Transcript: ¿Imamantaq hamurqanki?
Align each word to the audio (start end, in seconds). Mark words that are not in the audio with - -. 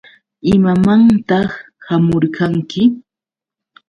¿Imamantaq 0.53 1.49
hamurqanki? 1.87 2.81